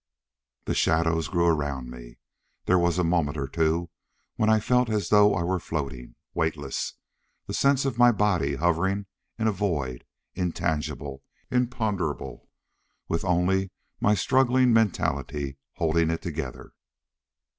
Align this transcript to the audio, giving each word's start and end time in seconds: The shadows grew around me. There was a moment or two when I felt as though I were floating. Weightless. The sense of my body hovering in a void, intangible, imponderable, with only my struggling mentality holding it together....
The 0.65 0.73
shadows 0.73 1.27
grew 1.27 1.45
around 1.45 1.91
me. 1.91 2.17
There 2.65 2.79
was 2.79 2.97
a 2.97 3.03
moment 3.03 3.37
or 3.37 3.47
two 3.47 3.91
when 4.35 4.49
I 4.49 4.59
felt 4.59 4.89
as 4.89 5.09
though 5.09 5.35
I 5.35 5.43
were 5.43 5.59
floating. 5.59 6.15
Weightless. 6.33 6.95
The 7.45 7.53
sense 7.53 7.85
of 7.85 7.99
my 7.99 8.11
body 8.11 8.55
hovering 8.55 9.05
in 9.37 9.45
a 9.47 9.51
void, 9.51 10.07
intangible, 10.33 11.21
imponderable, 11.51 12.49
with 13.07 13.23
only 13.23 13.69
my 13.99 14.15
struggling 14.15 14.73
mentality 14.73 15.59
holding 15.75 16.09
it 16.09 16.23
together.... 16.23 16.73